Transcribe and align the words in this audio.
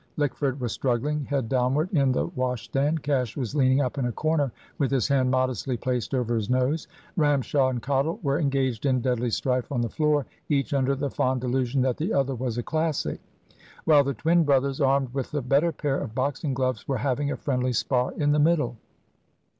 Lickford 0.17 0.59
was 0.59 0.71
struggling, 0.71 1.25
head 1.25 1.47
downward, 1.47 1.93
in 1.93 2.11
the 2.11 2.25
wash 2.35 2.63
stand. 2.63 3.03
Cash 3.03 3.37
was 3.37 3.53
leaning 3.53 3.81
up 3.81 3.99
in 3.99 4.05
a 4.07 4.11
corner, 4.11 4.51
with 4.79 4.89
his 4.89 5.07
hand 5.07 5.29
modestly 5.29 5.77
placed 5.77 6.15
over 6.15 6.33
his 6.35 6.49
nose. 6.49 6.87
Ramshaw 7.17 7.69
and 7.69 7.83
Cottle 7.83 8.19
were 8.23 8.39
engaged 8.39 8.87
in 8.87 9.01
deadly 9.01 9.29
strife 9.29 9.71
on 9.71 9.81
the 9.81 9.89
floor, 9.89 10.25
each 10.49 10.73
under 10.73 10.95
the 10.95 11.11
fond 11.11 11.41
delusion 11.41 11.83
that 11.83 11.97
the 11.97 12.13
other 12.13 12.33
was 12.33 12.57
a 12.57 12.63
Classic; 12.63 13.19
while 13.85 14.03
the 14.03 14.15
twin 14.15 14.43
brothers, 14.43 14.81
armed 14.81 15.13
with 15.13 15.29
the 15.29 15.41
better 15.43 15.71
pair 15.71 15.99
of 15.99 16.15
boxing 16.15 16.55
gloves, 16.55 16.87
were 16.87 16.97
having 16.97 17.29
a 17.29 17.37
friendly 17.37 17.71
spar 17.71 18.11
in 18.13 18.31
the 18.31 18.39
middle. 18.39 18.77